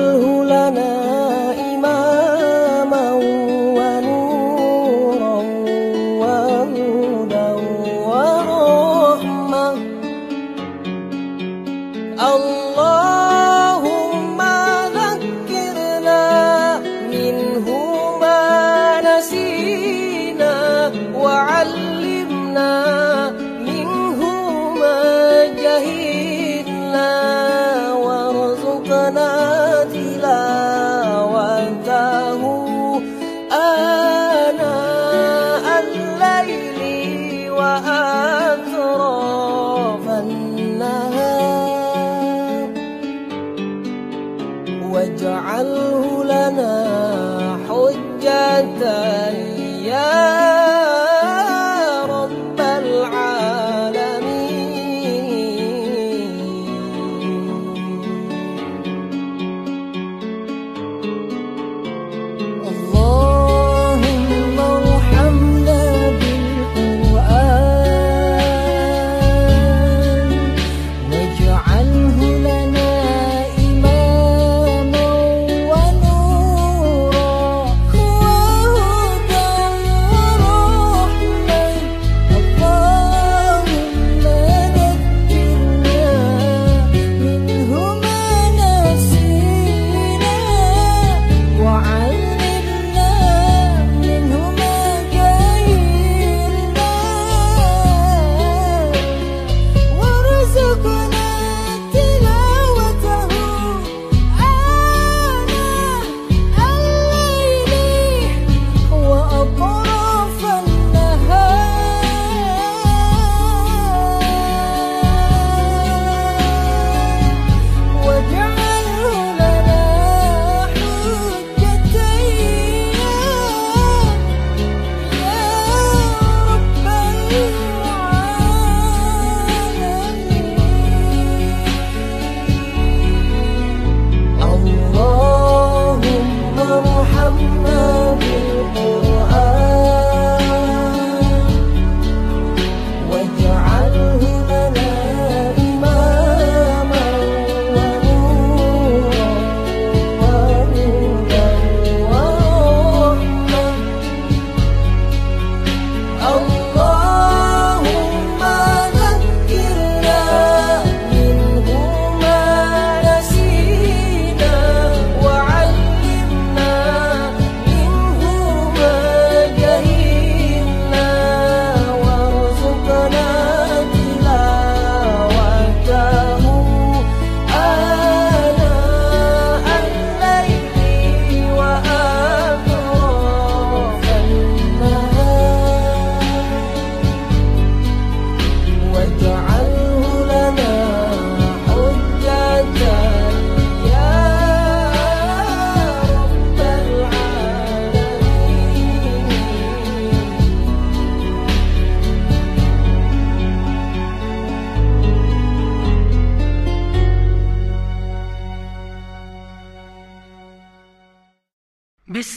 [0.00, 0.92] واجعله لنا
[1.74, 3.12] إماما
[3.76, 5.36] ونورا
[6.20, 7.50] وهدى
[8.08, 9.70] ورحمة.
[13.10, 14.40] اللهم
[15.00, 16.24] ذكرنا
[17.12, 17.66] منه
[18.20, 18.44] ما
[19.08, 20.56] نسينا
[21.14, 22.72] وعلمنا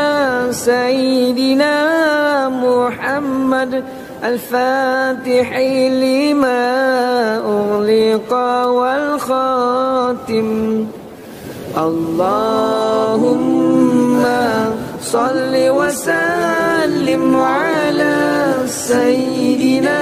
[0.50, 1.74] سيدنا
[2.48, 3.84] محمد
[4.24, 5.48] الفاتح
[6.06, 6.62] لما
[7.42, 8.32] أغلق
[8.78, 10.48] والخاتم.
[11.78, 13.34] اللهم
[15.02, 18.23] صل وسلم على
[18.66, 20.00] سيدنا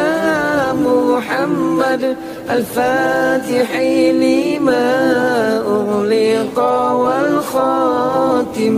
[0.72, 2.16] محمد
[2.50, 3.80] الفاتح
[4.12, 4.90] لما
[5.66, 6.58] أغلق
[6.92, 8.76] والخاتم.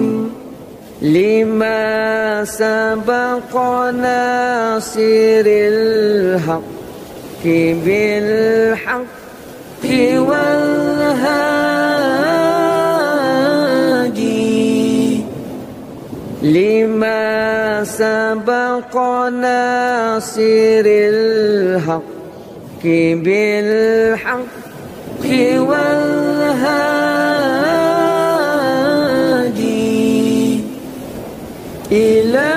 [1.02, 3.52] لما سبق
[3.90, 6.62] ناصر الحق
[7.84, 9.04] بالحق
[16.44, 18.92] لما سبق
[19.32, 22.02] ناصر الحق
[23.24, 24.44] بالحق
[25.68, 26.34] والهادي
[31.92, 32.52] إلى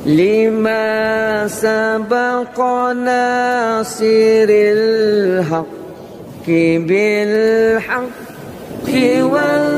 [0.06, 2.58] لما سبق
[2.94, 5.66] ناصر الحق
[6.88, 8.10] بالحق
[9.22, 9.71] والهادي.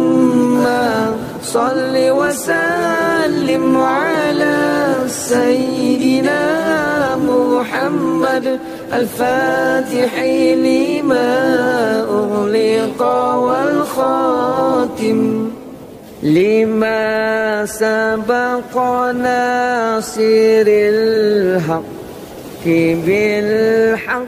[1.43, 6.43] صل وسلم على سيدنا
[7.17, 8.59] محمد
[8.93, 10.23] الفاتح
[10.69, 11.33] لما
[12.01, 13.03] أغلق
[13.37, 15.21] والخاتم
[16.23, 18.75] لما سبق
[19.13, 21.83] ناصر الحق
[23.07, 24.23] بالحق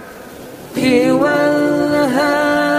[1.10, 2.74] والهادي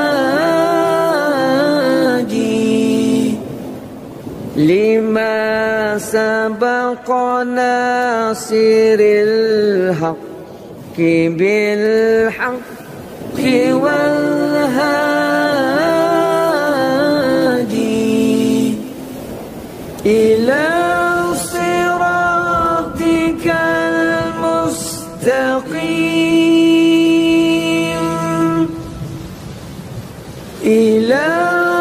[4.55, 7.11] لما سبق
[7.43, 10.15] ناصر الحق
[10.97, 12.69] بالحق
[13.71, 14.35] والهادي
[20.05, 20.67] إلى
[21.51, 22.75] صراطك
[24.25, 24.79] المستقيم.
[30.63, 31.74] إلى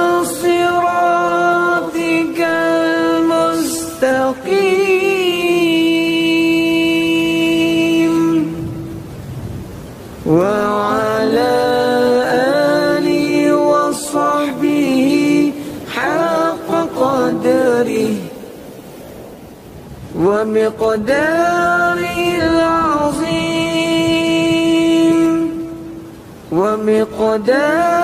[17.04, 18.14] قدره
[20.24, 23.84] ومقداره العظيم
[26.52, 27.94] ومقداره